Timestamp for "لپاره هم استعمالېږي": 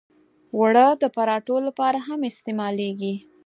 1.67-3.13